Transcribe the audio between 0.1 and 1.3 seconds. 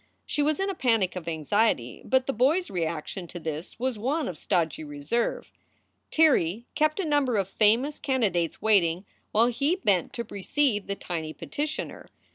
She was in a panic of